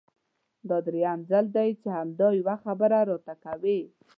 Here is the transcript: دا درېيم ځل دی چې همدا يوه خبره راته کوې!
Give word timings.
دا 0.69 0.77
درېيم 0.87 1.19
ځل 1.31 1.45
دی 1.55 1.69
چې 1.81 1.87
همدا 1.97 2.27
يوه 2.39 2.55
خبره 2.63 2.99
راته 3.09 3.33
کوې! 3.43 3.79